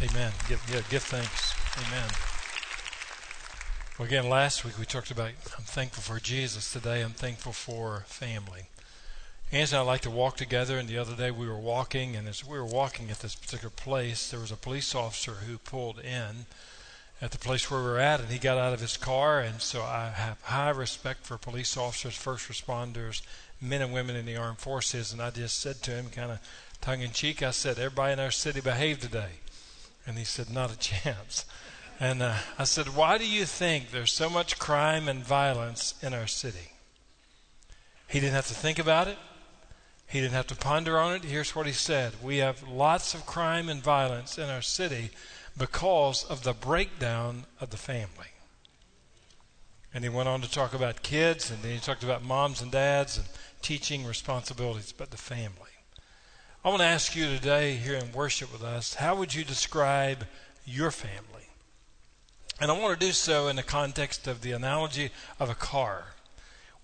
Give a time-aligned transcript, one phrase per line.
[0.00, 0.30] Amen.
[0.48, 1.54] Give, yeah, give thanks.
[1.76, 2.08] Amen.
[3.98, 6.72] Well, again, last week we talked about I'm thankful for Jesus.
[6.72, 8.68] Today I'm thankful for family.
[9.50, 12.28] Angie and I like to walk together, and the other day we were walking, and
[12.28, 15.98] as we were walking at this particular place, there was a police officer who pulled
[15.98, 16.46] in
[17.20, 19.60] at the place where we were at, and he got out of his car, and
[19.60, 23.22] so I have high respect for police officers, first responders,
[23.60, 26.38] men and women in the armed forces, and I just said to him, kind of
[26.80, 29.40] tongue in cheek, I said, Everybody in our city behaved today.
[30.08, 31.44] And he said, Not a chance.
[32.00, 36.14] And uh, I said, Why do you think there's so much crime and violence in
[36.14, 36.72] our city?
[38.08, 39.18] He didn't have to think about it.
[40.06, 41.24] He didn't have to ponder on it.
[41.24, 45.10] Here's what he said We have lots of crime and violence in our city
[45.58, 48.32] because of the breakdown of the family.
[49.92, 52.72] And he went on to talk about kids, and then he talked about moms and
[52.72, 53.26] dads and
[53.60, 55.67] teaching responsibilities, but the family.
[56.64, 60.26] I want to ask you today here in worship with us, how would you describe
[60.66, 61.46] your family?
[62.60, 66.14] And I want to do so in the context of the analogy of a car.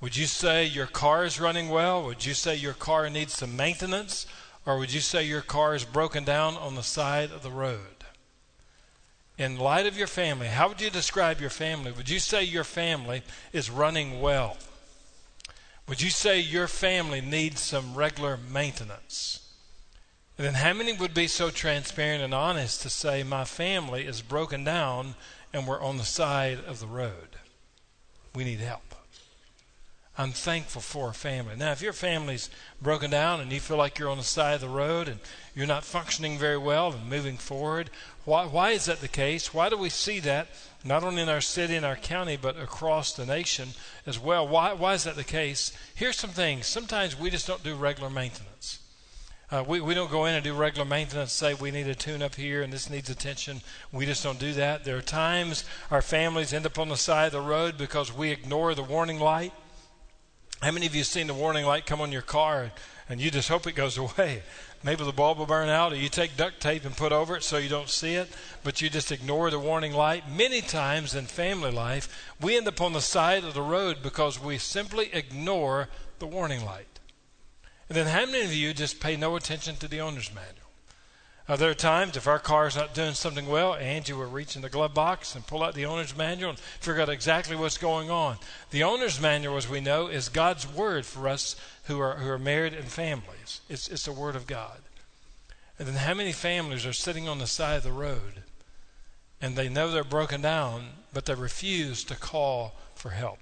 [0.01, 2.05] Would you say your car is running well?
[2.05, 4.27] Would you say your car needs some maintenance?
[4.65, 8.05] Or would you say your car is broken down on the side of the road?
[9.37, 11.91] In light of your family, how would you describe your family?
[11.91, 13.23] Would you say your family
[13.53, 14.57] is running well?
[15.89, 19.44] Would you say your family needs some regular maintenance?
[20.37, 24.21] And then how many would be so transparent and honest to say, My family is
[24.21, 25.15] broken down
[25.53, 27.37] and we're on the side of the road?
[28.35, 28.95] We need help.
[30.17, 31.57] I'm thankful for a family.
[31.57, 32.49] Now, if your family's
[32.81, 35.19] broken down and you feel like you're on the side of the road and
[35.57, 37.91] you're not functioning very well and moving forward,
[38.25, 39.53] why, why is that the case?
[39.53, 40.49] Why do we see that
[40.85, 43.71] not only in our city and our county, but across the nation
[44.07, 44.47] as well?
[44.47, 45.73] Why, why is that the case?
[45.97, 46.67] Here's some things.
[46.67, 48.79] Sometimes we just don't do regular maintenance.
[49.51, 52.23] Uh, we, we don't go in and do regular maintenance, say we need a tune
[52.23, 53.61] up here and this needs attention.
[53.93, 54.85] We just don't do that.
[54.85, 58.31] There are times our families end up on the side of the road because we
[58.31, 59.53] ignore the warning light.
[60.63, 62.73] How many of you have seen the warning light come on your car
[63.09, 64.43] and you just hope it goes away?
[64.83, 67.43] Maybe the bulb will burn out, or you take duct tape and put over it
[67.43, 68.29] so you don't see it,
[68.63, 70.31] but you just ignore the warning light.
[70.31, 74.39] Many times in family life, we end up on the side of the road because
[74.39, 75.89] we simply ignore
[76.19, 76.94] the warning light.
[77.89, 80.65] And then how many of you just pay no attention to the owner's manual?
[81.47, 84.63] There are times if our car is not doing something well, Angie will reach in
[84.63, 88.11] the glove box and pull out the owner's manual and figure out exactly what's going
[88.11, 88.39] on.
[88.71, 92.39] The owner's manual, as we know, is God's word for us who are, who are
[92.39, 93.61] married and families.
[93.69, 94.79] It's, it's the word of God.
[95.79, 98.45] And then how many families are sitting on the side of the road
[99.39, 103.41] and they know they're broken down, but they refuse to call for help?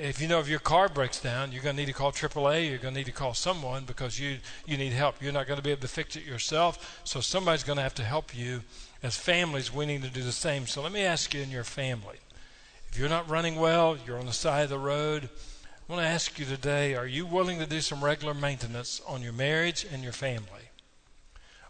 [0.00, 2.68] If you know if your car breaks down, you're going to need to call AAA.
[2.68, 5.20] You're going to need to call someone because you, you need help.
[5.20, 7.00] You're not going to be able to fix it yourself.
[7.04, 8.62] So somebody's going to have to help you.
[9.02, 10.66] As families, we need to do the same.
[10.66, 12.18] So let me ask you in your family
[12.90, 15.28] if you're not running well, you're on the side of the road.
[15.88, 19.22] I want to ask you today are you willing to do some regular maintenance on
[19.22, 20.71] your marriage and your family?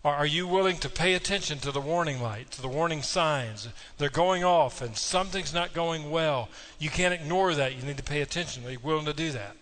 [0.04, 3.68] Are you willing to pay attention to the warning light, to the warning signs?
[3.98, 6.48] They're going off and something's not going well.
[6.80, 7.76] You can't ignore that.
[7.76, 8.66] You need to pay attention.
[8.66, 9.56] Are you willing to do that?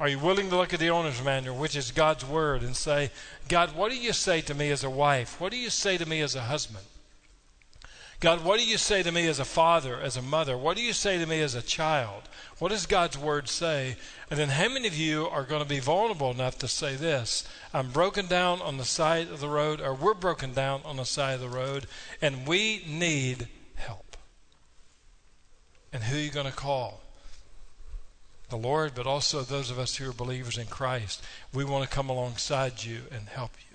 [0.00, 3.12] Are you willing to look at the owner's manual, which is God's word, and say,
[3.48, 5.40] God, what do you say to me as a wife?
[5.40, 6.84] What do you say to me as a husband?
[8.24, 10.56] God, what do you say to me as a father, as a mother?
[10.56, 12.22] What do you say to me as a child?
[12.58, 13.96] What does God's word say?
[14.30, 17.46] And then, how many of you are going to be vulnerable enough to say this?
[17.74, 21.04] I'm broken down on the side of the road, or we're broken down on the
[21.04, 21.86] side of the road,
[22.22, 24.16] and we need help.
[25.92, 27.02] And who are you going to call?
[28.48, 31.22] The Lord, but also those of us who are believers in Christ.
[31.52, 33.73] We want to come alongside you and help you.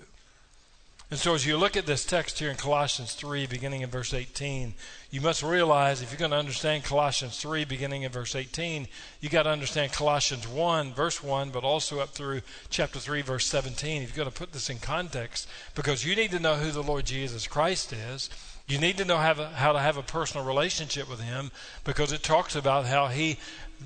[1.10, 4.14] And so, as you look at this text here in Colossians 3, beginning in verse
[4.14, 4.74] 18,
[5.10, 8.86] you must realize if you're going to understand Colossians 3, beginning in verse 18,
[9.20, 13.44] you got to understand Colossians 1, verse 1, but also up through chapter 3, verse
[13.46, 14.02] 17.
[14.02, 16.80] If you're going to put this in context because you need to know who the
[16.80, 18.30] Lord Jesus Christ is.
[18.68, 21.50] You need to know how to, how to have a personal relationship with Him
[21.82, 23.40] because it talks about how He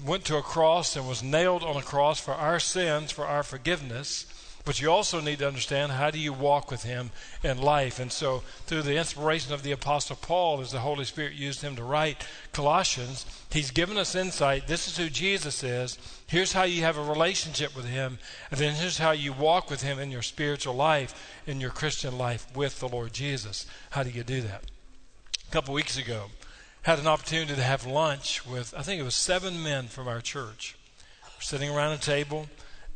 [0.04, 3.42] went to a cross and was nailed on a cross for our sins, for our
[3.42, 4.26] forgiveness.
[4.64, 7.10] But you also need to understand how do you walk with him
[7.42, 8.00] in life.
[8.00, 11.76] And so, through the inspiration of the Apostle Paul, as the Holy Spirit used him
[11.76, 14.66] to write Colossians, he's given us insight.
[14.66, 15.98] This is who Jesus is.
[16.26, 18.18] Here's how you have a relationship with him.
[18.50, 21.14] And then here's how you walk with him in your spiritual life,
[21.46, 23.66] in your Christian life with the Lord Jesus.
[23.90, 24.64] How do you do that?
[25.46, 26.30] A couple weeks ago,
[26.82, 30.22] had an opportunity to have lunch with, I think it was seven men from our
[30.22, 30.74] church.
[31.36, 32.46] We're sitting around a table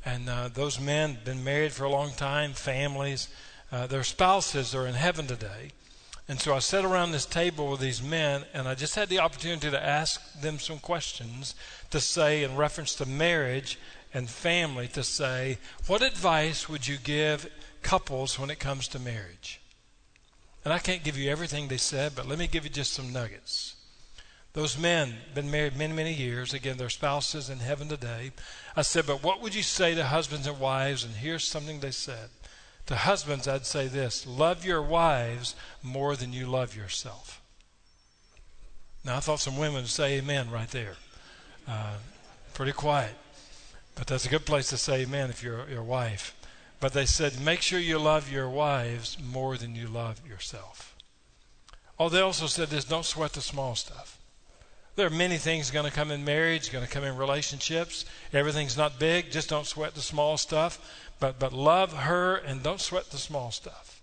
[0.09, 3.29] and uh, those men been married for a long time, families,
[3.71, 5.73] uh, their spouses are in heaven today.
[6.29, 9.19] And so I sat around this table with these men, and I just had the
[9.19, 11.55] opportunity to ask them some questions
[11.91, 13.79] to say, in reference to marriage
[14.15, 17.51] and family, to say, what advice would you give
[17.83, 19.61] couples when it comes to marriage?
[20.65, 23.13] And I can't give you everything they said, but let me give you just some
[23.13, 23.75] nuggets.
[24.59, 26.53] Those men been married many, many years.
[26.53, 28.33] Again, their spouses in heaven today.
[28.75, 31.05] I said, but what would you say to husbands and wives?
[31.05, 32.31] And here's something they said.
[32.87, 37.41] To husbands, I'd say this love your wives more than you love yourself.
[39.05, 40.97] Now, I thought some women would say amen right there.
[41.69, 41.99] Uh,
[42.53, 43.15] pretty quiet.
[43.95, 46.35] But that's a good place to say amen if you're your wife.
[46.81, 50.97] But they said, make sure you love your wives more than you love yourself.
[51.97, 54.18] Oh, they also said this don't sweat the small stuff.
[54.99, 58.05] There are many things going to come in marriage, going to come in relationships.
[58.33, 59.31] Everything's not big.
[59.31, 60.85] Just don't sweat the small stuff.
[61.21, 64.03] But, but love her and don't sweat the small stuff.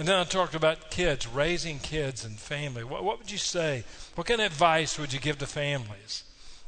[0.00, 2.82] And then I talked about kids, raising kids and family.
[2.82, 3.84] What, what would you say?
[4.16, 6.24] What kind of advice would you give to families?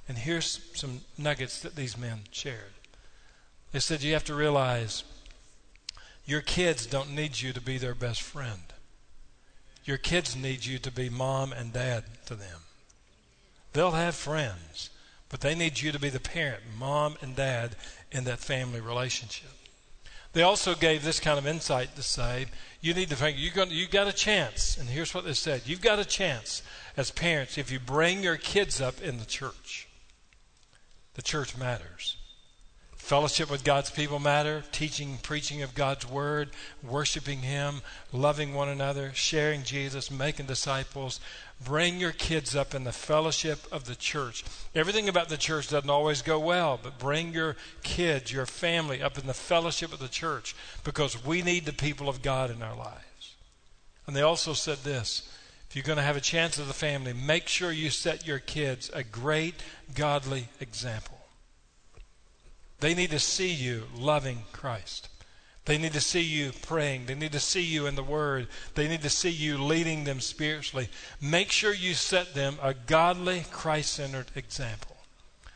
[0.06, 2.74] And here's some nuggets that these men shared.
[3.72, 5.02] They said you have to realize
[6.26, 8.72] your kids don't need you to be their best friend.
[9.84, 12.61] Your kids need you to be mom and dad to them.
[13.72, 14.90] They'll have friends,
[15.28, 17.76] but they need you to be the parent, mom and dad,
[18.10, 19.50] in that family relationship.
[20.32, 22.46] They also gave this kind of insight to say,
[22.80, 24.76] you need to think, you're going, you've got a chance.
[24.78, 26.62] And here's what they said you've got a chance
[26.96, 29.88] as parents if you bring your kids up in the church.
[31.14, 32.16] The church matters.
[33.12, 34.64] Fellowship with God's people matter.
[34.72, 36.48] Teaching, preaching of God's word,
[36.82, 41.20] worshiping Him, loving one another, sharing Jesus, making disciples.
[41.62, 44.46] Bring your kids up in the fellowship of the church.
[44.74, 49.18] Everything about the church doesn't always go well, but bring your kids, your family up
[49.18, 52.74] in the fellowship of the church because we need the people of God in our
[52.74, 53.34] lives.
[54.06, 55.30] And they also said this
[55.68, 58.38] if you're going to have a chance as a family, make sure you set your
[58.38, 59.62] kids a great
[59.94, 61.21] godly example.
[62.82, 65.08] They need to see you loving Christ.
[65.66, 67.06] They need to see you praying.
[67.06, 68.48] They need to see you in the Word.
[68.74, 70.88] They need to see you leading them spiritually.
[71.20, 74.96] Make sure you set them a godly, Christ centered example.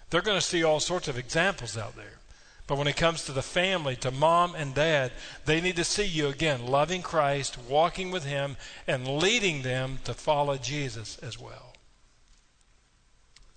[0.08, 2.20] They're going to see all sorts of examples out there.
[2.68, 5.10] But when it comes to the family, to mom and dad,
[5.46, 8.56] they need to see you again, loving Christ, walking with Him,
[8.86, 11.74] and leading them to follow Jesus as well.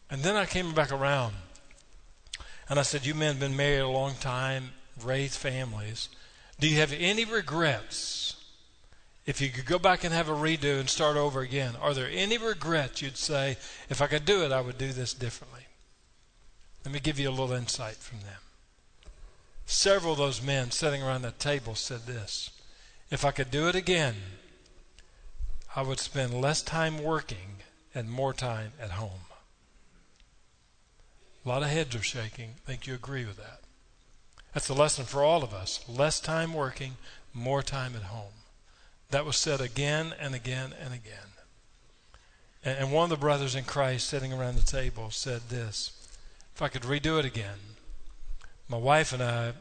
[0.10, 1.36] And then I came back around
[2.70, 4.72] and I said, You men have been married a long time,
[5.04, 6.10] raised families.
[6.60, 8.36] Do you have any regrets?
[9.26, 12.10] If you could go back and have a redo and start over again, are there
[12.12, 13.58] any regrets you'd say,
[13.90, 15.68] if I could do it, I would do this differently?
[16.84, 18.40] Let me give you a little insight from them.
[19.66, 22.50] Several of those men sitting around that table said this
[23.12, 24.16] If I could do it again,
[25.76, 27.58] I would spend less time working
[27.94, 29.29] and more time at home.
[31.50, 32.52] A lot of heads are shaking.
[32.58, 33.62] I think you agree with that.
[34.54, 35.84] That's the lesson for all of us.
[35.90, 36.98] Less time working,
[37.34, 38.34] more time at home.
[39.10, 41.34] That was said again and again and again.
[42.64, 45.92] And one of the brothers in Christ sitting around the table said this
[46.54, 47.58] If I could redo it again,
[48.68, 49.54] my wife and I,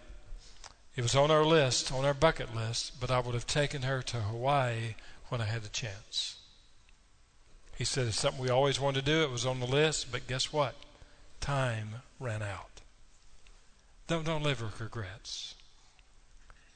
[0.95, 4.03] it was on our list, on our bucket list, but I would have taken her
[4.03, 4.95] to Hawaii
[5.31, 6.37] when I had the chance.
[7.79, 9.23] He said it's something we always wanted to do.
[9.23, 10.75] It was on the list, but guess what?
[11.41, 12.81] Time ran out.
[14.07, 15.55] Don't don't live with regrets.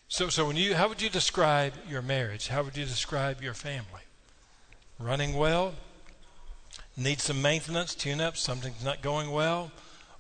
[0.08, 2.48] So so when you how would you describe your marriage?
[2.48, 4.02] How would you describe your family?
[4.98, 5.74] Running well?
[6.96, 9.72] Need some maintenance, tune up, something's not going well?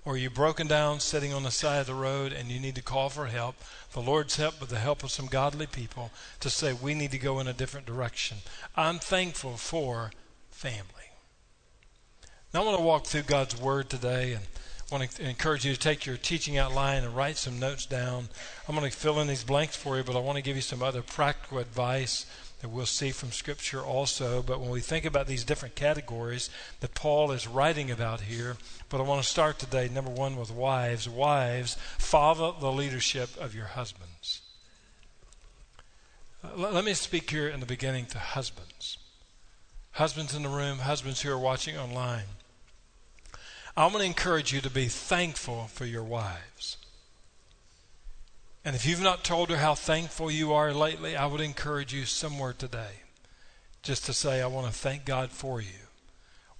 [0.04, 2.74] Or you're you broken down, sitting on the side of the road, and you need
[2.74, 3.54] to call for help?
[3.92, 7.18] The Lord's help, with the help of some godly people, to say we need to
[7.18, 8.38] go in a different direction.
[8.74, 10.10] I'm thankful for
[10.50, 11.01] family.
[12.54, 15.72] Now, I want to walk through God's Word today and I want to encourage you
[15.72, 18.28] to take your teaching outline and write some notes down.
[18.68, 20.60] I'm going to fill in these blanks for you, but I want to give you
[20.60, 22.26] some other practical advice
[22.60, 24.42] that we'll see from Scripture also.
[24.42, 28.58] But when we think about these different categories that Paul is writing about here,
[28.90, 31.08] but I want to start today, number one, with wives.
[31.08, 34.42] Wives, follow the leadership of your husbands.
[36.54, 38.98] Let me speak here in the beginning to husbands.
[39.92, 42.24] Husbands in the room, husbands who are watching online.
[43.76, 46.76] I want to encourage you to be thankful for your wives.
[48.64, 52.04] And if you've not told her how thankful you are lately, I would encourage you
[52.04, 53.00] somewhere today
[53.82, 55.68] just to say, I want to thank God for you.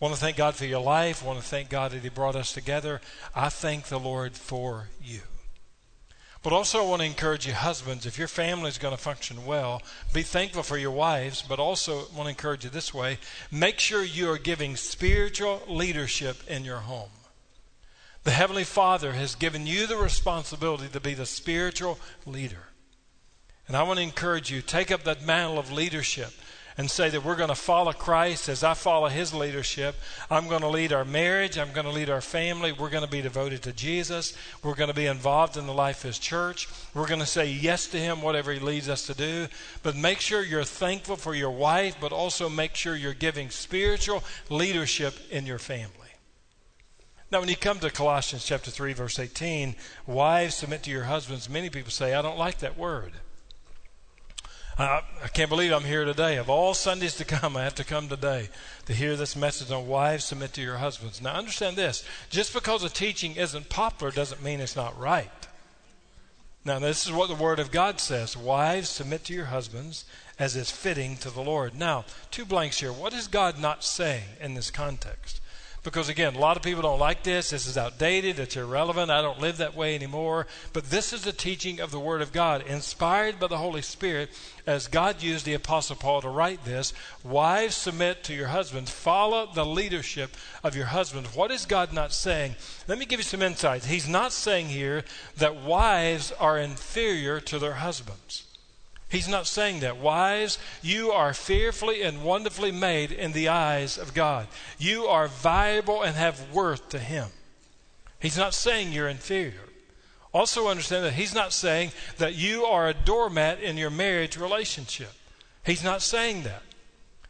[0.00, 1.22] I want to thank God for your life.
[1.22, 3.00] I want to thank God that He brought us together.
[3.36, 5.20] I thank the Lord for you.
[6.42, 9.46] But also, I want to encourage you, husbands, if your family is going to function
[9.46, 9.80] well,
[10.12, 13.18] be thankful for your wives, but also want to encourage you this way
[13.50, 17.10] make sure you are giving spiritual leadership in your home.
[18.24, 22.68] The Heavenly Father has given you the responsibility to be the spiritual leader.
[23.68, 26.32] And I want to encourage you take up that mantle of leadership
[26.76, 29.94] and say that we're going to follow Christ as I follow his leadership.
[30.30, 31.58] I'm going to lead our marriage.
[31.58, 32.72] I'm going to lead our family.
[32.72, 34.36] We're going to be devoted to Jesus.
[34.62, 36.68] We're going to be involved in the life of his church.
[36.94, 39.48] We're going to say yes to him, whatever he leads us to do.
[39.82, 44.22] But make sure you're thankful for your wife, but also make sure you're giving spiritual
[44.48, 45.90] leadership in your family.
[47.30, 49.74] Now, when you come to Colossians chapter 3, verse 18,
[50.06, 53.12] wives submit to your husbands, many people say, I don't like that word.
[54.78, 56.36] I, I can't believe I'm here today.
[56.36, 58.48] Of all Sundays to come, I have to come today
[58.86, 61.20] to hear this message on wives submit to your husbands.
[61.20, 65.30] Now, understand this just because a teaching isn't popular doesn't mean it's not right.
[66.64, 70.04] Now, this is what the Word of God says Wives, submit to your husbands
[70.38, 71.74] as is fitting to the Lord.
[71.74, 72.92] Now, two blanks here.
[72.92, 75.40] What is God not saying in this context?
[75.82, 77.50] Because again, a lot of people don't like this.
[77.50, 78.38] This is outdated.
[78.38, 79.10] It's irrelevant.
[79.10, 80.46] I don't live that way anymore.
[80.72, 84.30] But this is the teaching of the Word of God, inspired by the Holy Spirit,
[84.64, 86.92] as God used the Apostle Paul to write this.
[87.24, 88.92] Wives, submit to your husbands.
[88.92, 91.34] Follow the leadership of your husbands.
[91.34, 92.54] What is God not saying?
[92.86, 93.86] Let me give you some insights.
[93.86, 95.02] He's not saying here
[95.38, 98.44] that wives are inferior to their husbands.
[99.12, 99.98] He's not saying that.
[99.98, 104.46] Wives, you are fearfully and wonderfully made in the eyes of God.
[104.78, 107.28] You are valuable and have worth to Him.
[108.18, 109.68] He's not saying you're inferior.
[110.32, 115.12] Also, understand that He's not saying that you are a doormat in your marriage relationship.
[115.62, 116.62] He's not saying that.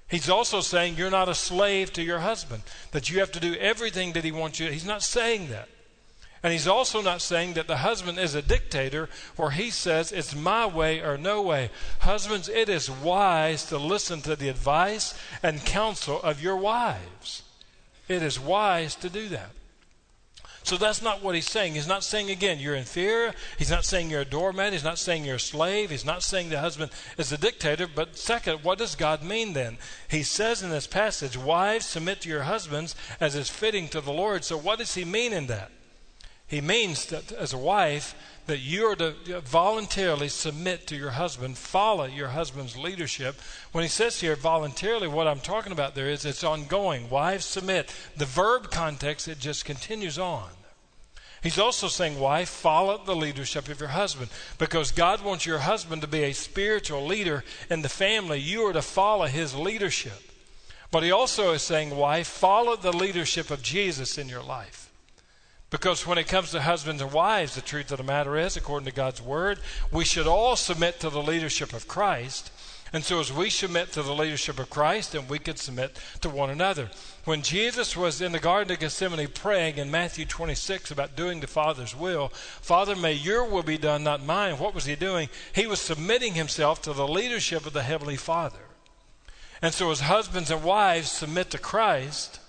[0.06, 2.62] He's also saying you're not a slave to your husband,
[2.92, 4.70] that you have to do everything that He wants you.
[4.70, 5.68] He's not saying that.
[6.42, 10.34] And he's also not saying that the husband is a dictator where he says it's
[10.34, 11.70] my way or no way.
[12.00, 17.42] Husbands, it is wise to listen to the advice and counsel of your wives.
[18.08, 19.50] It is wise to do that.
[20.64, 21.74] So that's not what he's saying.
[21.74, 23.34] He's not saying, again, you're inferior.
[23.58, 24.72] He's not saying you're a doormat.
[24.72, 25.90] He's not saying you're a slave.
[25.90, 27.88] He's not saying the husband is a dictator.
[27.92, 29.78] But second, what does God mean then?
[30.08, 34.12] He says in this passage, Wives, submit to your husbands as is fitting to the
[34.12, 34.44] Lord.
[34.44, 35.70] So what does he mean in that?
[36.52, 41.56] He means that as a wife, that you are to voluntarily submit to your husband,
[41.56, 43.36] follow your husband's leadership.
[43.72, 47.08] When he says here voluntarily, what I'm talking about there is it's ongoing.
[47.08, 47.90] Wives submit.
[48.18, 50.50] The verb context, it just continues on.
[51.42, 54.28] He's also saying, wife, follow the leadership of your husband.
[54.58, 58.38] Because God wants your husband to be a spiritual leader in the family.
[58.38, 60.20] You are to follow his leadership.
[60.90, 64.81] But he also is saying, wife, follow the leadership of Jesus in your life.
[65.72, 68.84] Because when it comes to husbands and wives, the truth of the matter is, according
[68.84, 69.58] to God's word,
[69.90, 72.52] we should all submit to the leadership of Christ.
[72.92, 76.28] And so, as we submit to the leadership of Christ, then we can submit to
[76.28, 76.90] one another.
[77.24, 81.46] When Jesus was in the Garden of Gethsemane praying in Matthew 26 about doing the
[81.46, 84.58] Father's will, Father, may your will be done, not mine.
[84.58, 85.30] What was he doing?
[85.54, 88.60] He was submitting himself to the leadership of the Heavenly Father.
[89.62, 92.40] And so, as husbands and wives submit to Christ,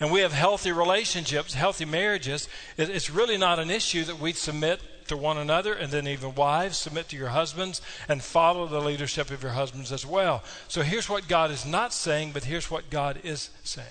[0.00, 4.80] and we have healthy relationships, healthy marriages, it's really not an issue that we submit
[5.08, 9.30] to one another, and then even wives submit to your husbands and follow the leadership
[9.30, 10.42] of your husbands as well.
[10.68, 13.86] So here's what God is not saying, but here's what God is saying.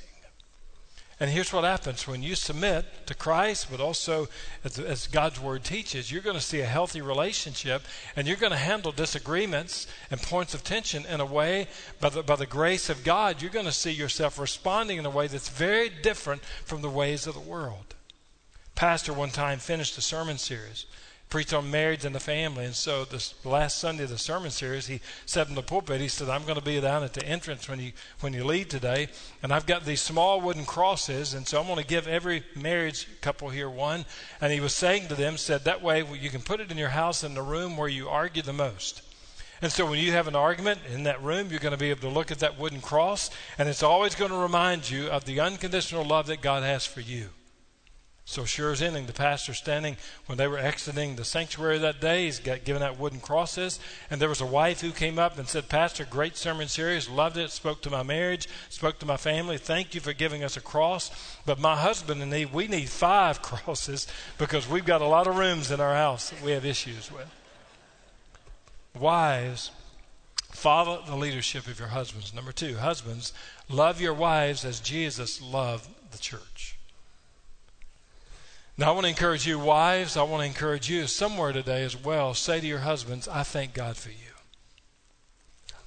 [1.19, 4.27] And here's what happens when you submit to Christ, but also
[4.63, 7.81] as, as, God's Word teaches, you're going to see a healthy relationship
[8.15, 11.67] and you're going to handle disagreements and points of tension in a way,
[11.99, 15.09] by the, by the grace of God, you're going to see yourself responding in a
[15.09, 17.95] way that's very different from the ways of the world.
[18.75, 20.85] Pastor one time finished a sermon series
[21.29, 22.65] preached on marriage and the family.
[22.65, 26.07] And so this last Sunday of the sermon series, he said in the pulpit, he
[26.07, 27.91] said, I'm going to be down at the entrance when you
[28.21, 29.07] when you leave today,
[29.43, 33.07] and I've got these small wooden crosses, and so I'm going to give every marriage
[33.21, 34.05] couple here one.
[34.39, 36.89] And he was saying to them, said that way you can put it in your
[36.89, 39.01] house in the room where you argue the most.
[39.61, 42.01] And so when you have an argument in that room, you're going to be able
[42.01, 45.39] to look at that wooden cross, and it's always going to remind you of the
[45.39, 47.29] unconditional love that God has for you.
[48.29, 52.25] So sure as anything, the pastor standing when they were exiting the sanctuary that day,
[52.25, 53.79] he's got given out wooden crosses,
[54.09, 57.37] and there was a wife who came up and said, "Pastor, great sermon series, loved
[57.37, 59.57] it, spoke to my marriage, spoke to my family.
[59.57, 61.09] Thank you for giving us a cross,
[61.45, 64.07] but my husband and me, we need five crosses
[64.37, 67.31] because we've got a lot of rooms in our house that we have issues with."
[68.93, 69.71] Wives,
[70.51, 72.33] follow the leadership of your husbands.
[72.33, 73.31] Number two, husbands,
[73.69, 76.76] love your wives as Jesus loved the church.
[78.79, 81.97] Now, I want to encourage you, wives, I want to encourage you somewhere today as
[81.97, 82.35] well.
[82.35, 84.15] Say to your husbands, I thank God for you.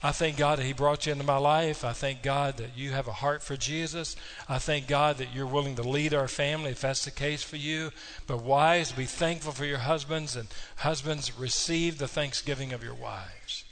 [0.02, 1.84] I thank God that He brought you into my life.
[1.84, 4.16] I thank God that you have a heart for Jesus.
[4.48, 7.56] I thank God that you're willing to lead our family if that's the case for
[7.56, 7.90] you.
[8.26, 13.64] But wives, be thankful for your husbands, and husbands, receive the thanksgiving of your wives.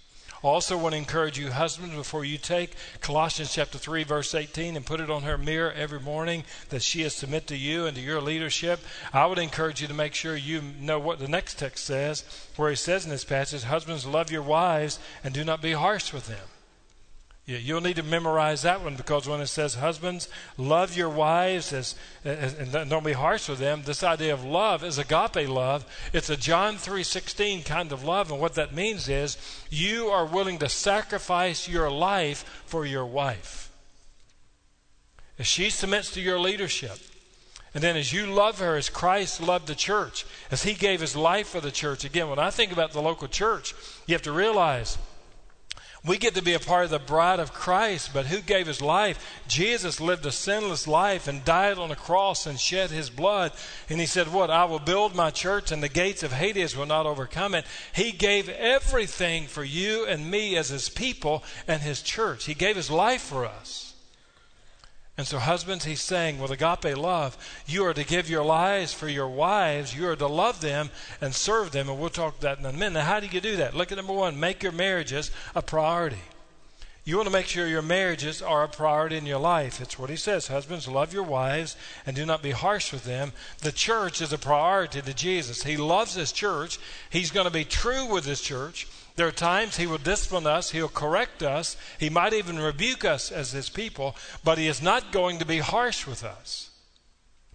[0.42, 4.86] Also, want to encourage you, husbands, before you take Colossians chapter 3, verse 18, and
[4.86, 8.02] put it on her mirror every morning that she is submit to you and to
[8.02, 8.80] your leadership.
[9.12, 12.24] I would encourage you to make sure you know what the next text says,
[12.56, 16.12] where he says in this passage, Husbands, love your wives and do not be harsh
[16.12, 16.46] with them.
[17.48, 20.28] You'll need to memorize that one because when it says, Husbands,
[20.58, 24.84] love your wives as, as, and don't be harsh with them, this idea of love
[24.84, 25.86] is agape love.
[26.12, 28.30] It's a John 3.16 kind of love.
[28.30, 29.38] And what that means is
[29.70, 33.70] you are willing to sacrifice your life for your wife.
[35.38, 36.98] As she submits to your leadership,
[37.72, 41.16] and then as you love her as Christ loved the church, as he gave his
[41.16, 42.04] life for the church.
[42.04, 43.74] Again, when I think about the local church,
[44.06, 44.98] you have to realize
[46.06, 48.80] we get to be a part of the bride of Christ, but who gave his
[48.80, 49.42] life?
[49.48, 53.52] Jesus lived a sinless life and died on a cross and shed his blood.
[53.88, 54.50] And he said, What?
[54.50, 57.66] I will build my church and the gates of Hades will not overcome it.
[57.92, 62.44] He gave everything for you and me as his people and his church.
[62.44, 63.87] He gave his life for us.
[65.18, 69.08] And so, husbands, he's saying with agape love, you are to give your lives for
[69.08, 69.94] your wives.
[69.94, 71.88] You are to love them and serve them.
[71.88, 72.92] And we'll talk that in a minute.
[72.92, 73.74] Now, how do you do that?
[73.74, 76.22] Look at number one make your marriages a priority.
[77.08, 79.80] You want to make sure your marriages are a priority in your life.
[79.80, 80.48] It's what he says.
[80.48, 81.74] Husbands, love your wives
[82.04, 83.32] and do not be harsh with them.
[83.62, 85.62] The church is a priority to Jesus.
[85.62, 86.78] He loves his church.
[87.08, 88.86] He's going to be true with his church.
[89.16, 93.32] There are times He will discipline us, He'll correct us, He might even rebuke us
[93.32, 96.70] as His people, but He is not going to be harsh with us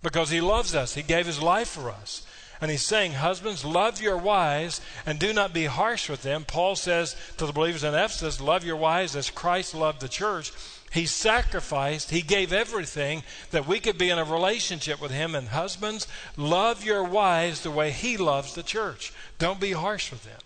[0.02, 0.96] because He loves us.
[0.96, 2.26] He gave His life for us.
[2.62, 6.46] And He's saying, Husbands, love your wives and do not be harsh with them.
[6.46, 10.52] Paul says to the believers in Ephesus, Love your wives as Christ loved the church.
[10.94, 15.34] He sacrificed, He gave everything that we could be in a relationship with Him.
[15.34, 19.12] And husbands, love your wives the way He loves the church.
[19.40, 20.40] Don't be harsh with them.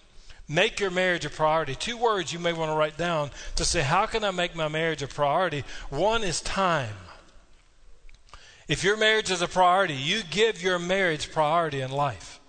[0.47, 1.75] Make your marriage a priority.
[1.75, 4.69] Two words you may want to write down to say, How can I make my
[4.69, 5.65] marriage a priority?
[5.89, 6.95] One is time.
[8.67, 12.39] If your marriage is a priority, you give your marriage priority in life.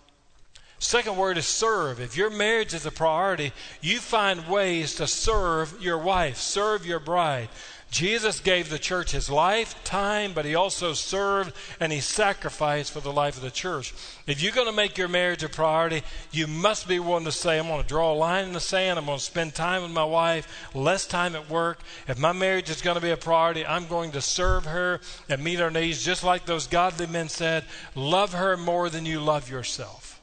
[0.81, 2.00] Second word is serve.
[2.00, 7.00] If your marriage is a priority, you find ways to serve your wife, serve your
[7.00, 7.48] bride.
[7.90, 13.01] Jesus gave the church his life, time, but he also served and he sacrificed for
[13.01, 13.94] the life of the church.
[14.27, 17.59] If you're going to make your marriage a priority, you must be willing to say,
[17.59, 18.98] I'm going to draw a line in the sand.
[18.98, 21.81] I'm going to spend time with my wife, less time at work.
[22.07, 25.42] If my marriage is going to be a priority, I'm going to serve her and
[25.42, 29.48] meet her needs, just like those godly men said, love her more than you love
[29.48, 30.20] yourself.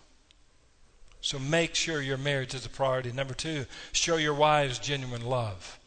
[1.22, 3.12] So make sure your marriage is a priority.
[3.12, 5.80] Number two, show your wives genuine love.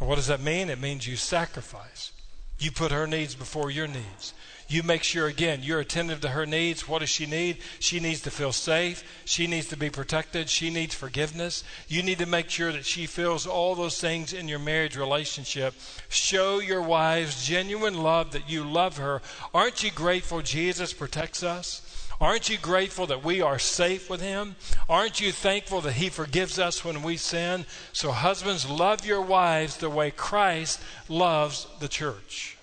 [0.00, 0.70] And what does that mean?
[0.70, 2.10] It means you sacrifice.
[2.58, 4.34] You put her needs before your needs.
[4.68, 6.86] You make sure, again, you're attentive to her needs.
[6.86, 7.58] What does she need?
[7.80, 9.02] She needs to feel safe.
[9.24, 10.48] She needs to be protected.
[10.48, 11.64] She needs forgiveness.
[11.88, 15.74] You need to make sure that she feels all those things in your marriage relationship.
[16.08, 19.22] Show your wives genuine love that you love her.
[19.52, 21.82] Aren't you grateful Jesus protects us?
[22.20, 24.56] Aren't you grateful that we are safe with Him?
[24.90, 27.64] Aren't you thankful that He forgives us when we sin?
[27.92, 32.58] So, husbands, love your wives the way Christ loves the church.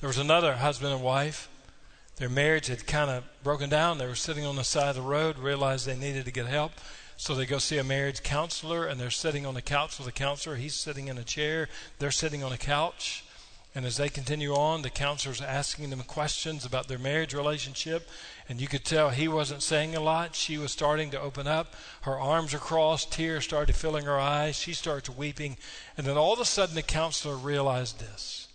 [0.00, 1.48] There was another husband and wife.
[2.16, 3.98] Their marriage had kind of broken down.
[3.98, 6.72] They were sitting on the side of the road, realized they needed to get help.
[7.16, 10.12] So they go see a marriage counselor, and they're sitting on the couch with the
[10.12, 10.56] counselor.
[10.56, 11.68] He's sitting in a chair,
[11.98, 13.24] they're sitting on a couch.
[13.76, 18.08] And as they continue on, the counselor's asking them questions about their marriage relationship.
[18.48, 20.34] And you could tell he wasn't saying a lot.
[20.34, 21.74] She was starting to open up.
[22.00, 23.12] Her arms are crossed.
[23.12, 24.56] Tears started filling her eyes.
[24.56, 25.58] She starts weeping.
[25.98, 28.48] And then all of a sudden, the counselor realized this.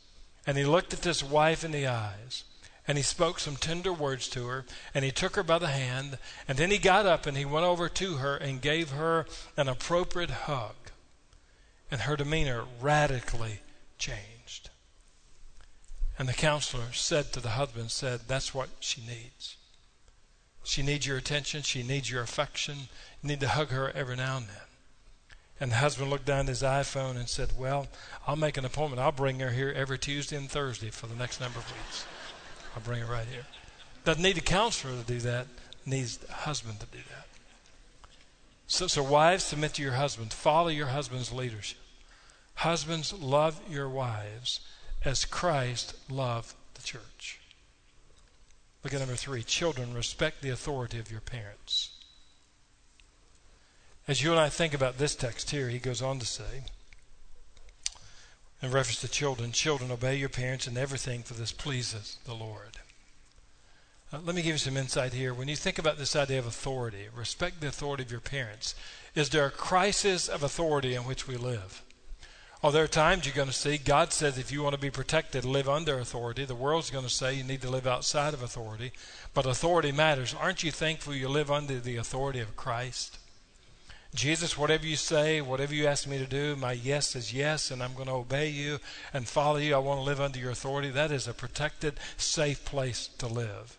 [0.47, 2.43] And he looked at this wife in the eyes.
[2.87, 4.65] And he spoke some tender words to her.
[4.95, 6.17] And he took her by the hand.
[6.47, 9.67] And then he got up and he went over to her and gave her an
[9.69, 10.73] appropriate hug.
[11.91, 13.59] And her demeanor radically
[13.99, 14.40] changed.
[16.21, 19.57] And the counselor said to the husband, said, That's what she needs.
[20.63, 21.63] She needs your attention.
[21.63, 22.89] She needs your affection.
[23.23, 24.67] You need to hug her every now and then.
[25.59, 27.87] And the husband looked down at his iPhone and said, Well,
[28.27, 29.01] I'll make an appointment.
[29.01, 32.05] I'll bring her here every Tuesday and Thursday for the next number of weeks.
[32.75, 33.47] I'll bring her right here.
[34.05, 35.47] Doesn't need a counselor to do that,
[35.87, 37.25] needs a husband to do that.
[38.67, 40.33] So, so wives, submit to your husband.
[40.33, 41.79] Follow your husband's leadership.
[42.53, 44.59] Husbands, love your wives
[45.03, 47.39] as Christ loved the church.
[48.83, 49.43] Look at number three.
[49.43, 51.91] Children, respect the authority of your parents.
[54.07, 56.63] As you and I think about this text here, he goes on to say,
[58.61, 62.77] in reference to children, children, obey your parents in everything, for this pleases the Lord.
[64.13, 65.33] Uh, let me give you some insight here.
[65.33, 68.75] When you think about this idea of authority, respect the authority of your parents.
[69.15, 71.81] Is there a crisis of authority in which we live?
[72.63, 74.91] Oh, there are times you're going to see God says if you want to be
[74.91, 76.45] protected, live under authority.
[76.45, 78.91] The world's going to say you need to live outside of authority.
[79.33, 80.35] But authority matters.
[80.39, 83.17] Aren't you thankful you live under the authority of Christ?
[84.13, 87.81] Jesus, whatever you say, whatever you ask me to do, my yes is yes, and
[87.81, 88.79] I'm going to obey you
[89.13, 89.73] and follow you.
[89.73, 90.91] I want to live under your authority.
[90.91, 93.77] That is a protected, safe place to live.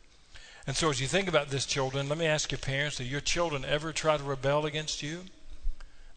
[0.67, 3.21] And so, as you think about this, children, let me ask your parents do your
[3.21, 5.21] children ever try to rebel against you?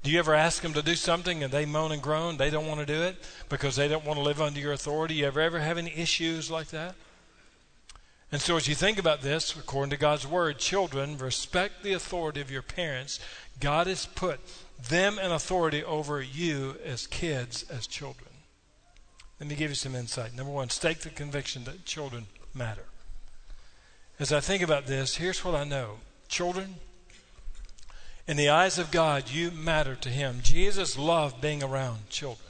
[0.05, 2.37] Do you ever ask them to do something and they moan and groan?
[2.37, 3.15] They don't want to do it
[3.49, 5.15] because they don't want to live under your authority?
[5.15, 6.93] You ever ever have any issues like that?
[8.31, 12.39] And so, as you think about this, according to God's word, children, respect the authority
[12.39, 13.19] of your parents.
[13.59, 14.39] God has put
[14.89, 18.29] them in authority over you as kids, as children.
[19.39, 20.35] Let me give you some insight.
[20.35, 22.85] Number one, stake the conviction that children matter.
[24.19, 25.95] As I think about this, here's what I know
[26.27, 26.75] children,
[28.27, 30.39] in the eyes of God, you matter to Him.
[30.41, 32.49] Jesus loved being around children,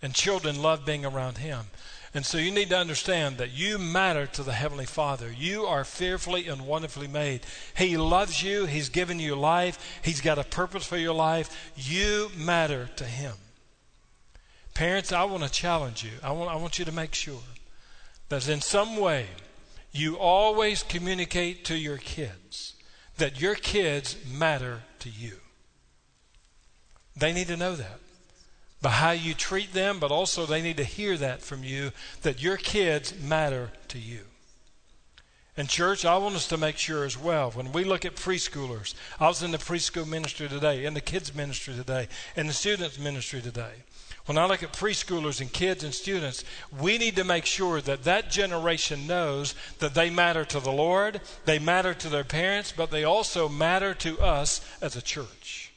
[0.00, 1.66] and children love being around Him.
[2.14, 5.32] And so you need to understand that you matter to the Heavenly Father.
[5.32, 7.40] You are fearfully and wonderfully made.
[7.74, 11.72] He loves you, He's given you life, He's got a purpose for your life.
[11.74, 13.34] You matter to Him.
[14.74, 16.12] Parents, I want to challenge you.
[16.22, 17.40] I want, I want you to make sure
[18.28, 19.26] that in some way
[19.92, 22.74] you always communicate to your kids
[23.18, 25.38] that your kids matter to you.
[27.16, 28.00] They need to know that
[28.82, 32.42] by how you treat them, but also they need to hear that from you that
[32.42, 34.20] your kids matter to you.
[35.56, 38.94] And, church, I want us to make sure as well, when we look at preschoolers,
[39.20, 42.98] I was in the preschool ministry today, in the kids' ministry today, in the students'
[42.98, 43.84] ministry today.
[44.26, 46.44] When I look at preschoolers and kids and students,
[46.80, 51.20] we need to make sure that that generation knows that they matter to the Lord,
[51.44, 55.72] they matter to their parents, but they also matter to us as a church.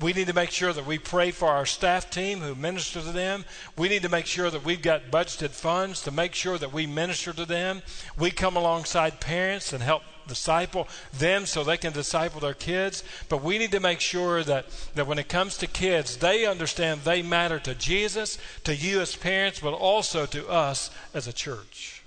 [0.00, 3.12] We need to make sure that we pray for our staff team who minister to
[3.12, 3.44] them.
[3.76, 6.86] We need to make sure that we've got budgeted funds to make sure that we
[6.86, 7.82] minister to them.
[8.18, 13.04] We come alongside parents and help disciple them so they can disciple their kids.
[13.28, 17.02] But we need to make sure that, that when it comes to kids, they understand
[17.02, 22.02] they matter to Jesus, to you as parents, but also to us as a church.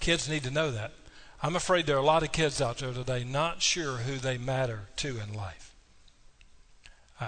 [0.00, 0.92] Kids need to know that.
[1.42, 4.38] I'm afraid there are a lot of kids out there today not sure who they
[4.38, 5.73] matter to in life.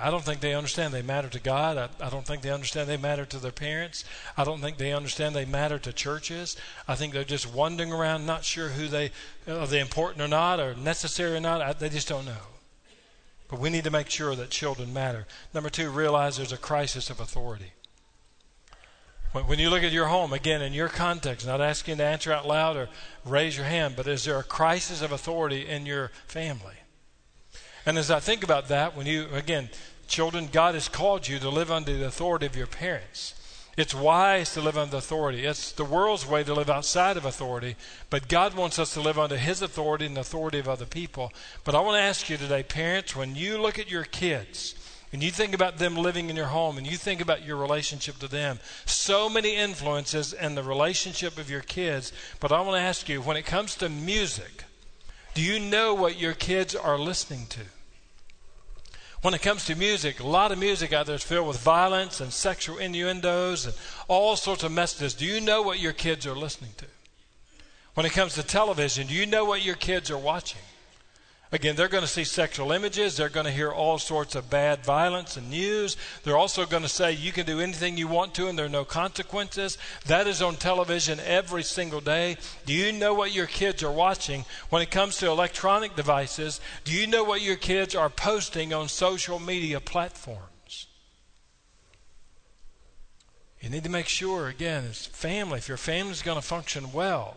[0.03, 1.77] I don't think they understand they matter to God.
[1.77, 4.05] I, I, don't think they understand they matter to their parents.
[4.37, 6.57] I don't think they understand they matter to churches.
[6.89, 9.11] I think they're just wandering around, not sure who they
[9.47, 11.61] are they important or not, or necessary or not.
[11.61, 12.47] I, they just don't know.
[13.49, 15.27] But we need to make sure that children matter.
[15.55, 17.73] Number two, realize there's a crisis of authority.
[19.33, 22.33] When, when you look at your home, again, in your context, not asking to answer
[22.33, 22.89] out loud or
[23.25, 26.76] raise your hand, but is there a crisis of authority in your family?
[27.87, 29.71] And as I think about that, when you, again,
[30.09, 33.35] children, God has called you to live under the authority of your parents.
[33.77, 35.45] It's wise to live under authority.
[35.45, 37.77] It's the world's way to live outside of authority,
[38.09, 41.31] but God wants us to live under His authority and the authority of other people.
[41.63, 44.75] But I want to ask you today, parents, when you look at your kids,
[45.13, 48.19] and you think about them living in your home and you think about your relationship
[48.19, 52.13] to them, so many influences in the relationship of your kids.
[52.41, 54.65] But I want to ask you, when it comes to music,
[55.33, 57.61] do you know what your kids are listening to?
[59.27, 62.21] When it comes to music, a lot of music out there is filled with violence
[62.21, 63.75] and sexual innuendos and
[64.07, 65.15] all sorts of messages.
[65.15, 66.87] Do you know what your kids are listening to?
[67.95, 70.61] When it comes to television, do you know what your kids are watching?
[71.53, 73.17] Again, they're going to see sexual images.
[73.17, 75.97] They're going to hear all sorts of bad violence and news.
[76.25, 78.71] They're also going to say you can do anything you want to and there are
[78.71, 79.79] no consequences.
[80.07, 82.37] That is on television every single day.
[82.65, 86.61] Do you know what your kids are watching when it comes to electronic devices?
[86.83, 90.89] Do you know what your kids are posting on social media platforms?
[93.61, 96.93] You need to make sure, again, as family, if your family is going to function
[96.93, 97.37] well,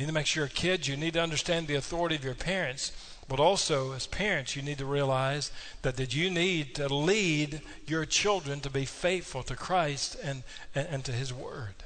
[0.00, 2.92] you need to make sure kids, you need to understand the authority of your parents
[3.30, 8.04] but also, as parents, you need to realize that, that you need to lead your
[8.04, 10.42] children to be faithful to Christ and,
[10.74, 11.84] and, and to His Word.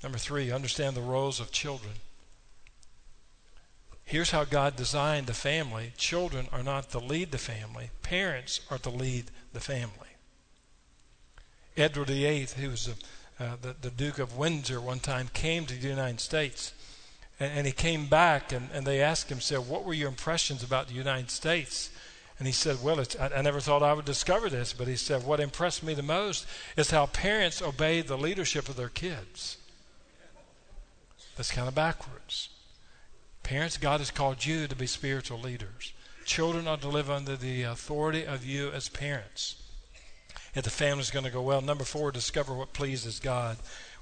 [0.00, 1.94] Number three, understand the roles of children.
[4.04, 8.78] Here's how God designed the family children are not to lead the family, parents are
[8.78, 9.90] to lead the family.
[11.76, 12.94] Edward VIII, who was a
[13.40, 16.72] uh, the, the Duke of Windsor one time came to the United States.
[17.40, 20.62] And, and he came back, and, and they asked him, said, What were your impressions
[20.62, 21.90] about the United States?
[22.38, 25.24] And he said, Well, I, I never thought I would discover this, but he said,
[25.24, 29.58] What impressed me the most is how parents obey the leadership of their kids.
[31.36, 32.50] That's kind of backwards.
[33.42, 35.92] Parents, God has called you to be spiritual leaders.
[36.24, 39.61] Children are to live under the authority of you as parents.
[40.54, 41.60] If the family's going to go well.
[41.60, 43.56] Number four, discover what pleases God.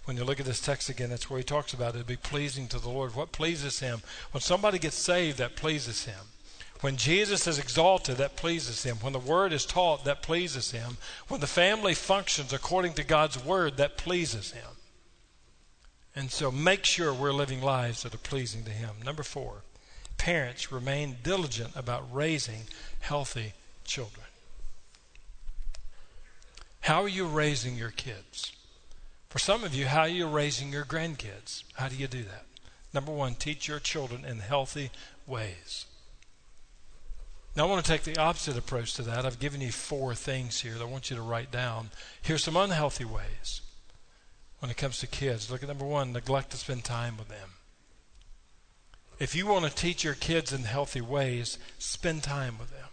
[0.04, 2.06] When you look at this text again, that's where he talks about it.
[2.06, 3.14] be pleasing to the Lord.
[3.14, 4.02] What pleases him?
[4.32, 6.26] When somebody gets saved, that pleases him.
[6.80, 8.96] When Jesus is exalted, that pleases him.
[8.96, 10.96] When the word is taught, that pleases him.
[11.28, 14.64] When the family functions according to God's word, that pleases him.
[16.16, 18.96] And so make sure we're living lives that are pleasing to him.
[19.04, 19.62] Number four,
[20.16, 22.62] parents remain diligent about raising
[23.00, 23.52] healthy
[23.84, 24.26] children.
[26.90, 28.50] How are you raising your kids?
[29.28, 31.62] For some of you, how are you raising your grandkids?
[31.74, 32.46] How do you do that?
[32.92, 34.90] Number one, teach your children in healthy
[35.24, 35.86] ways.
[37.54, 39.24] Now, I want to take the opposite approach to that.
[39.24, 41.90] I've given you four things here that I want you to write down.
[42.22, 43.60] Here's some unhealthy ways
[44.58, 45.48] when it comes to kids.
[45.48, 47.50] Look at number one neglect to spend time with them.
[49.20, 52.89] If you want to teach your kids in healthy ways, spend time with them.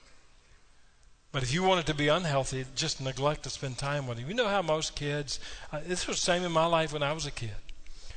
[1.31, 4.27] But if you want it to be unhealthy, just neglect to spend time with them.
[4.27, 5.39] You know how most kids,
[5.71, 7.51] uh, this was the same in my life when I was a kid.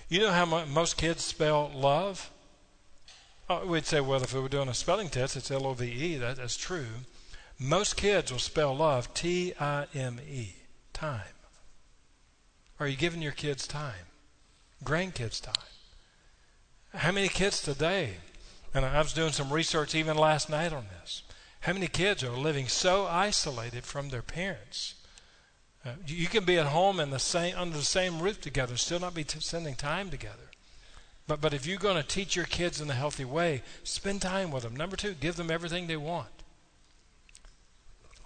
[0.09, 2.31] You know how mo- most kids spell love?
[3.49, 5.87] Oh, we'd say, well, if we were doing a spelling test, it's L O V
[5.87, 6.17] E.
[6.17, 6.87] That, that's true.
[7.59, 10.55] Most kids will spell love T I M E,
[10.93, 11.35] time.
[12.79, 14.07] Are you giving your kids time?
[14.85, 15.55] Grandkids time.
[16.95, 18.15] How many kids today?
[18.73, 21.23] And I was doing some research even last night on this.
[21.61, 24.95] How many kids are living so isolated from their parents?
[25.85, 29.01] Uh, you can be at home in the same under the same roof together, still
[29.01, 30.51] not be t- spending time together.
[31.27, 34.51] But but if you're going to teach your kids in a healthy way, spend time
[34.51, 34.75] with them.
[34.75, 36.29] Number two, give them everything they want.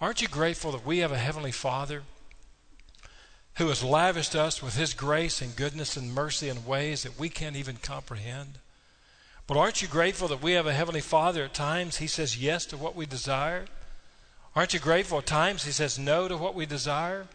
[0.01, 2.03] Aren't you grateful that we have a heavenly Father
[3.55, 7.29] who has lavished us with His grace and goodness and mercy in ways that we
[7.29, 8.59] can't even comprehend?
[9.47, 12.65] But aren't you grateful that we have a Heavenly Father at times He says yes
[12.67, 13.65] to what we desire?
[14.55, 17.27] Aren't you grateful at times He says no to what we desire?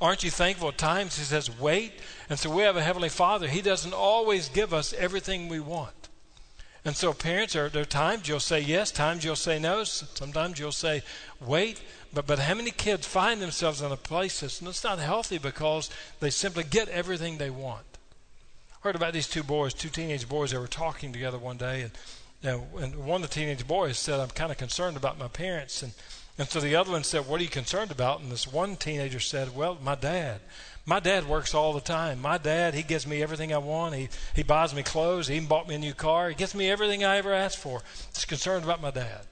[0.00, 1.92] Aren't you thankful at times He says wait?
[2.28, 3.46] And so we have a Heavenly Father.
[3.46, 6.04] He doesn't always give us everything we want.
[6.84, 10.70] And so, parents, there, are times you'll say yes, times you'll say no, sometimes you'll
[10.70, 11.02] say
[11.40, 11.80] wait.
[12.12, 15.88] But, but how many kids find themselves in a place that's not healthy because
[16.20, 17.93] they simply get everything they want?
[18.84, 21.92] Heard about these two boys, two teenage boys that were talking together one day, and
[22.42, 25.28] you know, and one of the teenage boys said, "I'm kind of concerned about my
[25.28, 25.94] parents," and
[26.36, 29.20] and so the other one said, "What are you concerned about?" And this one teenager
[29.20, 30.42] said, "Well, my dad."
[30.86, 32.20] My dad works all the time.
[32.20, 33.94] My dad, he gives me everything I want.
[33.94, 35.28] He he buys me clothes.
[35.28, 36.28] He even bought me a new car.
[36.28, 37.80] He gets me everything I ever asked for.
[38.14, 39.22] He's concerned about my dad.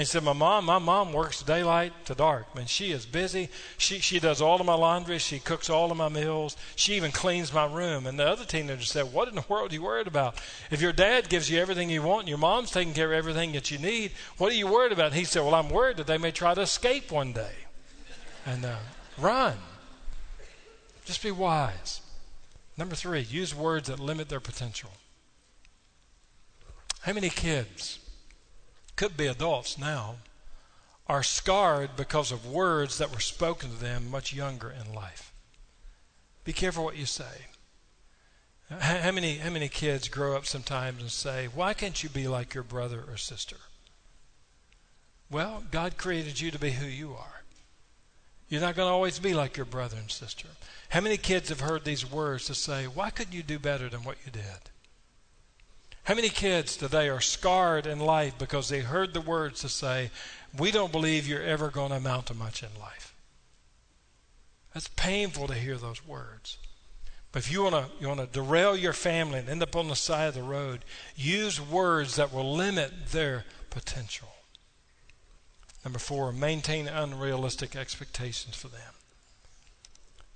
[0.00, 2.46] He said, My mom, my mom works daylight to dark.
[2.54, 3.50] I mean, she is busy.
[3.76, 5.18] She, she does all of my laundry.
[5.18, 6.56] She cooks all of my meals.
[6.74, 8.06] She even cleans my room.
[8.06, 10.40] And the other teenager said, What in the world are you worried about?
[10.70, 13.52] If your dad gives you everything you want and your mom's taking care of everything
[13.52, 15.08] that you need, what are you worried about?
[15.08, 17.52] And he said, Well, I'm worried that they may try to escape one day
[18.46, 18.76] and uh,
[19.18, 19.58] run.
[21.04, 22.00] Just be wise.
[22.78, 24.90] Number three, use words that limit their potential.
[27.02, 27.99] How many kids?
[29.00, 30.16] Could be adults now,
[31.06, 35.32] are scarred because of words that were spoken to them much younger in life.
[36.44, 37.46] Be careful what you say.
[38.68, 42.52] How many, how many kids grow up sometimes and say, Why can't you be like
[42.52, 43.56] your brother or sister?
[45.30, 47.44] Well, God created you to be who you are.
[48.50, 50.48] You're not going to always be like your brother and sister.
[50.90, 54.04] How many kids have heard these words to say, Why couldn't you do better than
[54.04, 54.68] what you did?
[56.04, 60.10] How many kids today are scarred in life because they heard the words to say,
[60.56, 63.14] We don't believe you're ever going to amount to much in life?
[64.74, 66.58] That's painful to hear those words.
[67.32, 69.88] But if you want to you want to derail your family and end up on
[69.88, 70.80] the side of the road,
[71.14, 74.28] use words that will limit their potential.
[75.84, 78.94] Number four, maintain unrealistic expectations for them.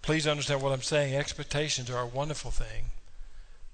[0.02, 1.14] Please understand what I'm saying.
[1.14, 2.86] Expectations are a wonderful thing.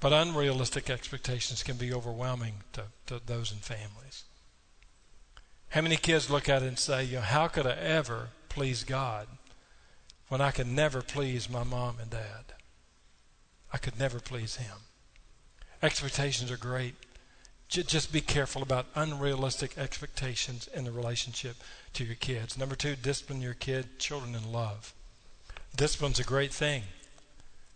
[0.01, 4.25] But unrealistic expectations can be overwhelming to, to those in families.
[5.69, 8.83] How many kids look at it and say, you know, how could I ever please
[8.83, 9.29] God
[10.29, 12.55] when I could never please my mom and dad?
[13.73, 14.79] I could never please him.
[15.83, 16.95] Expectations are great.
[17.69, 21.57] Just be careful about unrealistic expectations in the relationship
[21.93, 22.59] to your kids.
[22.59, 24.93] Number two, discipline your kid, children in love.
[25.77, 26.83] Discipline's a great thing.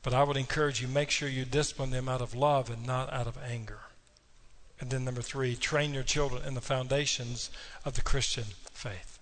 [0.05, 3.13] But I would encourage you, make sure you discipline them out of love and not
[3.13, 3.81] out of anger.
[4.79, 7.51] And then number three, train your children in the foundations
[7.85, 9.19] of the Christian faith.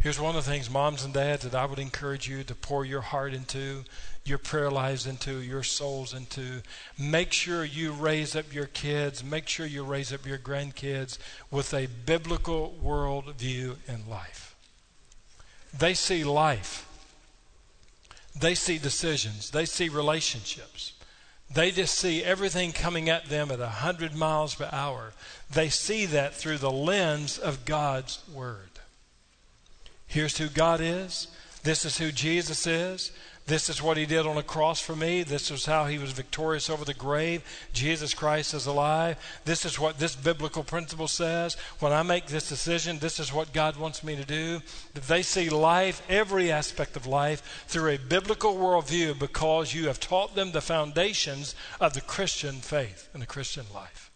[0.00, 2.84] Here's one of the things, moms and dads, that I would encourage you to pour
[2.84, 3.84] your heart into,
[4.24, 6.62] your prayer lives into, your souls into.
[6.96, 11.18] Make sure you raise up your kids, make sure you raise up your grandkids
[11.50, 14.54] with a biblical worldview in life.
[15.76, 16.87] They see life,
[18.40, 20.92] they see decisions, they see relationships.
[21.50, 25.12] They just see everything coming at them at 100 miles per hour.
[25.50, 28.68] They see that through the lens of God's Word.
[30.06, 31.28] Here's who God is.
[31.62, 33.12] This is who Jesus is.
[33.48, 35.22] This is what he did on the cross for me.
[35.22, 37.42] This is how he was victorious over the grave.
[37.72, 39.16] Jesus Christ is alive.
[39.46, 41.54] This is what this biblical principle says.
[41.80, 44.60] When I make this decision, this is what God wants me to do.
[44.92, 50.34] They see life, every aspect of life, through a biblical worldview because you have taught
[50.34, 54.10] them the foundations of the Christian faith and the Christian life.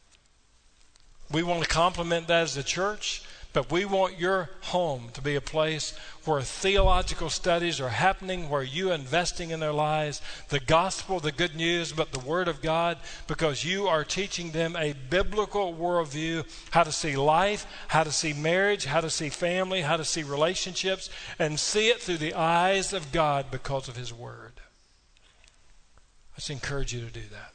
[1.31, 3.25] We want to complement that as a church.
[3.53, 5.93] But we want your home to be a place
[6.25, 11.33] where theological studies are happening, where you are investing in their lives, the gospel, the
[11.33, 16.47] good news, but the Word of God, because you are teaching them a biblical worldview,
[16.71, 20.23] how to see life, how to see marriage, how to see family, how to see
[20.23, 24.53] relationships, and see it through the eyes of God because of His Word.
[26.35, 27.53] I just encourage you to do that.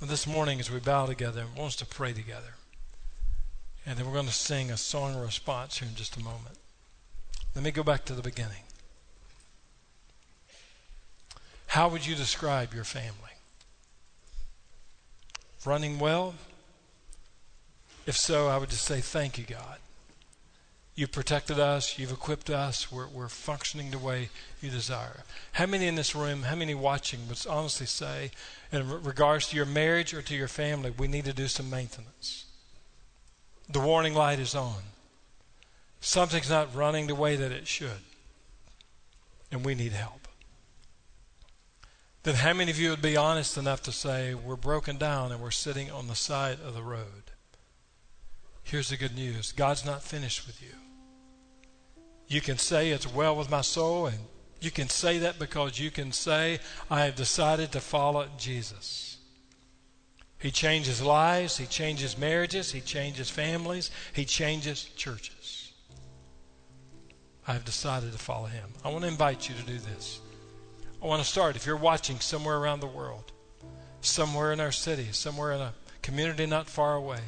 [0.00, 2.54] Well, this morning, as we bow together, I want us to pray together.
[3.86, 6.58] And then we're going to sing a song response here in just a moment.
[7.54, 8.64] Let me go back to the beginning.
[11.68, 13.12] How would you describe your family?
[15.64, 16.34] Running well?
[18.06, 19.78] If so, I would just say, Thank you, God.
[20.94, 24.30] You've protected us, you've equipped us, we're, we're functioning the way
[24.62, 25.24] you desire.
[25.52, 28.30] How many in this room, how many watching would honestly say,
[28.72, 32.45] in regards to your marriage or to your family, we need to do some maintenance?
[33.68, 34.82] The warning light is on.
[36.00, 38.02] Something's not running the way that it should.
[39.50, 40.28] And we need help.
[42.22, 45.40] Then, how many of you would be honest enough to say, We're broken down and
[45.40, 47.30] we're sitting on the side of the road?
[48.64, 50.72] Here's the good news God's not finished with you.
[52.26, 54.18] You can say, It's well with my soul, and
[54.60, 56.58] you can say that because you can say,
[56.90, 59.15] I have decided to follow Jesus.
[60.38, 65.72] He changes lives, He changes marriages, He changes families, He changes churches.
[67.48, 68.70] I have decided to follow Him.
[68.84, 70.20] I want to invite you to do this.
[71.02, 73.32] I want to start, if you're watching somewhere around the world,
[74.00, 75.72] somewhere in our city, somewhere in a
[76.02, 77.20] community not far away,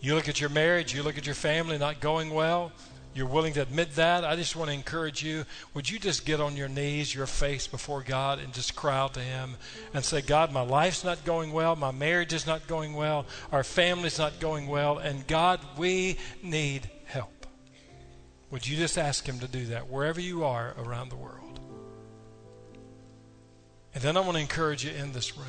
[0.00, 2.72] you look at your marriage, you look at your family not going well,
[3.12, 5.44] you're willing to admit that, I just want to encourage you.
[5.74, 9.14] Would you just get on your knees, your face before God, and just cry out
[9.14, 9.56] to Him
[9.92, 13.64] and say, God, my life's not going well, my marriage is not going well, our
[13.64, 17.46] family's not going well, and God, we need help.
[18.50, 21.58] Would you just ask Him to do that wherever you are around the world?
[23.92, 25.48] And then I want to encourage you in this room.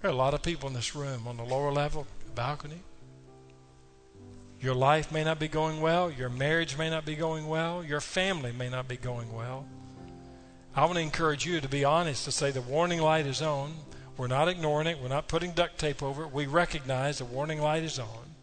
[0.00, 2.80] There are a lot of people in this room on the lower level, balcony.
[4.60, 6.10] Your life may not be going well.
[6.10, 7.82] Your marriage may not be going well.
[7.82, 9.66] Your family may not be going well.
[10.74, 13.74] I want to encourage you to be honest to say the warning light is on.
[14.16, 14.98] We're not ignoring it.
[15.00, 16.32] We're not putting duct tape over it.
[16.32, 18.34] We recognize the warning light is on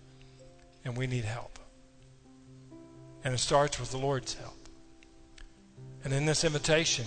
[0.83, 1.59] and we need help.
[3.23, 4.55] And it starts with the Lord's help.
[6.03, 7.05] And in this invitation,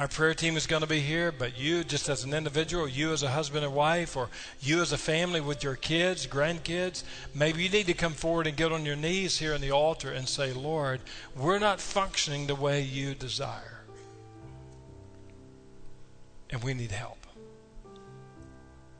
[0.00, 3.12] our prayer team is going to be here, but you, just as an individual, you
[3.12, 7.02] as a husband and wife, or you as a family with your kids, grandkids,
[7.34, 10.10] maybe you need to come forward and get on your knees here in the altar
[10.10, 11.02] and say, Lord,
[11.36, 13.82] we're not functioning the way you desire.
[16.48, 17.26] And we need help.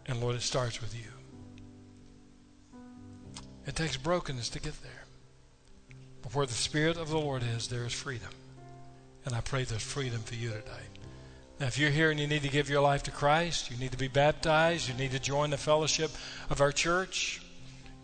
[0.05, 1.11] And Lord, it starts with you.
[3.67, 5.07] It takes brokenness to get there.
[6.21, 8.29] But where the Spirit of the Lord is, there is freedom.
[9.25, 10.89] And I pray there's freedom for you today.
[11.61, 13.93] Now, if you're here and you need to give your life to Christ, you need
[13.93, 16.11] to be baptized, you need to join the fellowship
[16.49, 17.43] of our church,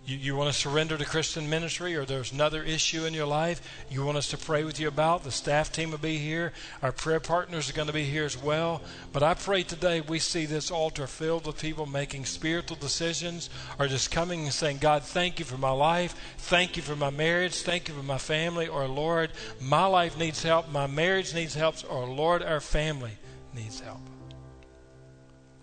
[0.04, 3.62] you, you want to surrender to Christian ministry, or there's another issue in your life
[3.90, 6.52] you want us to pray with you about, the staff team will be here.
[6.82, 8.82] Our prayer partners are going to be here as well.
[9.14, 13.88] But I pray today we see this altar filled with people making spiritual decisions or
[13.88, 16.14] just coming and saying, God, thank you for my life.
[16.36, 17.62] Thank you for my marriage.
[17.62, 18.68] Thank you for my family.
[18.68, 19.30] Or, Lord,
[19.62, 20.70] my life needs help.
[20.70, 21.76] My marriage needs help.
[21.90, 23.12] Or, Lord, our family
[23.56, 24.00] needs help.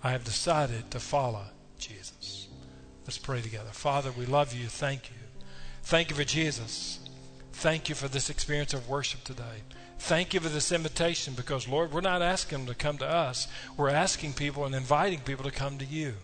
[0.04, 1.46] I have decided to follow
[1.78, 2.50] Jesus.
[3.06, 3.70] Let's pray together.
[3.72, 4.68] Father, we love you.
[4.68, 5.16] Thank you.
[5.84, 7.00] Thank you for Jesus.
[7.54, 9.62] thank you for this experience of worship today.
[10.00, 13.48] Thank you for this invitation because, Lord, we're not asking them to come to us.
[13.78, 16.16] We're asking people and inviting people to come to you.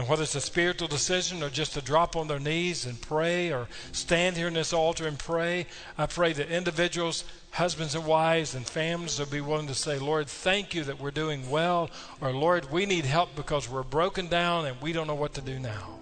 [0.00, 3.52] And whether it's a spiritual decision or just to drop on their knees and pray
[3.52, 5.66] or stand here in this altar and pray,
[5.98, 10.26] I pray that individuals, husbands and wives, and families will be willing to say, Lord,
[10.26, 11.90] thank you that we're doing well,
[12.22, 15.42] or Lord, we need help because we're broken down and we don't know what to
[15.42, 15.98] do now.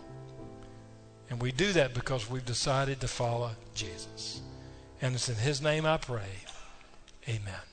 [1.28, 4.42] And we do that because we've decided to follow Jesus.
[5.02, 6.44] And it's in His name I pray.
[7.28, 7.67] Amen.